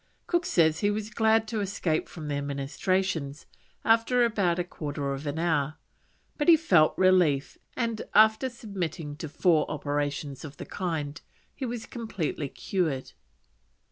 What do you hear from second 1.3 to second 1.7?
to